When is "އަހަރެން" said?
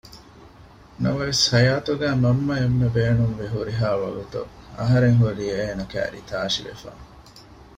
4.79-5.19